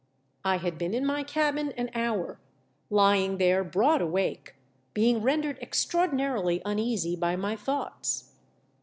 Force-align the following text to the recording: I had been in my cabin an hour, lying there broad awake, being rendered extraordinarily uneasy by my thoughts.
I 0.43 0.57
had 0.57 0.79
been 0.79 0.95
in 0.95 1.05
my 1.05 1.21
cabin 1.21 1.73
an 1.73 1.91
hour, 1.93 2.39
lying 2.89 3.37
there 3.37 3.63
broad 3.63 4.01
awake, 4.01 4.55
being 4.95 5.21
rendered 5.21 5.59
extraordinarily 5.59 6.59
uneasy 6.65 7.15
by 7.15 7.35
my 7.35 7.55
thoughts. 7.55 8.31